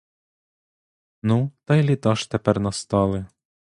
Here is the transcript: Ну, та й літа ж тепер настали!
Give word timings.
Ну, 1.23 1.51
та 1.65 1.75
й 1.75 1.83
літа 1.83 2.15
ж 2.15 2.31
тепер 2.31 2.59
настали! 2.59 3.25